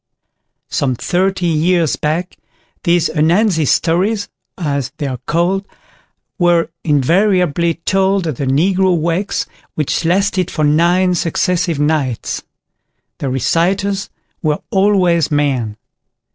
Some 0.71 0.95
thirty 0.95 1.45
years 1.45 1.95
back 1.95 2.35
these 2.85 3.07
"Ananzi 3.07 3.65
Stories", 3.67 4.29
as 4.57 4.91
they 4.97 5.05
are 5.05 5.19
called, 5.27 5.67
were 6.39 6.71
invariably 6.83 7.75
told 7.85 8.25
at 8.25 8.37
the 8.37 8.47
Negro 8.47 8.97
wakes, 8.97 9.45
which 9.75 10.03
lasted 10.03 10.49
for 10.49 10.63
nine 10.63 11.13
successive 11.13 11.79
nights. 11.79 12.41
The 13.19 13.29
reciters 13.29 14.09
were 14.41 14.63
always 14.71 15.29
men. 15.29 15.77